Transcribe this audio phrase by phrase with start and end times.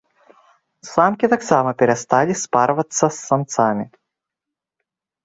[0.91, 3.85] Самкі таксама перасталі спарвацца з самцамі.